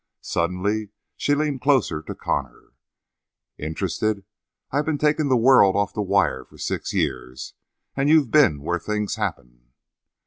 [0.21, 2.71] Suddenly she leaned closer to Connor.
[3.59, 4.23] "Interested?
[4.71, 7.53] I've been taking the world off the wire for six years
[7.95, 9.73] and you've been where things happen."